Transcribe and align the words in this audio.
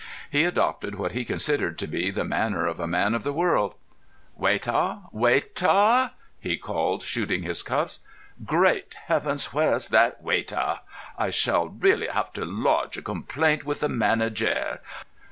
He 0.31 0.45
adopted 0.45 0.95
what 0.95 1.11
he 1.11 1.23
considered 1.23 1.77
to 1.77 1.85
be 1.85 2.09
the 2.09 2.23
manner 2.23 2.65
of 2.65 2.79
a 2.79 2.87
man 2.87 3.13
of 3.13 3.21
the 3.21 3.31
world. 3.31 3.75
"Waitah, 4.35 5.03
waitah!" 5.13 6.13
he 6.39 6.57
called, 6.57 7.03
shooting 7.03 7.43
his 7.43 7.61
cuffs. 7.61 7.99
"Great 8.43 8.95
heaven, 9.05 9.37
where's 9.51 9.89
that 9.89 10.23
waitah! 10.23 10.79
I 11.19 11.29
shall 11.29 11.67
really 11.67 12.07
have 12.07 12.33
to 12.33 12.45
lodge 12.45 12.97
a 12.97 13.03
complaint 13.03 13.63
with 13.63 13.81
the 13.81 13.89
manager. 13.89 14.79